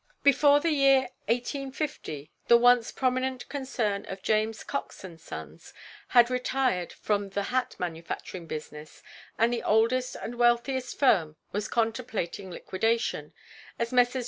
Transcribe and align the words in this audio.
Before 0.23 0.59
the 0.59 0.71
year 0.71 1.09
1850 1.27 2.31
the 2.47 2.57
once 2.57 2.89
prominent 2.91 3.47
concern 3.49 4.03
of 4.07 4.23
James 4.23 4.63
Cox 4.63 5.05
& 5.15 5.17
Sons 5.27 5.73
had 6.07 6.31
retired 6.31 6.91
from 6.91 7.29
the 7.29 7.43
hat 7.53 7.75
manufacturing 7.77 8.47
business, 8.47 9.03
and 9.37 9.53
the 9.53 9.61
oldest 9.61 10.15
and 10.15 10.39
wealthiest 10.39 10.97
firm 10.97 11.35
was 11.51 11.67
contemplating 11.67 12.49
liquidation, 12.49 13.35
as 13.77 13.93
Messrs. 13.93 14.19